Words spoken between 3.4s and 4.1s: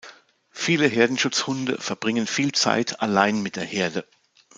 mit der Herde.